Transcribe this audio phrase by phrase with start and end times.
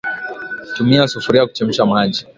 [0.75, 2.27] Tumia sufuria kuchemsha maji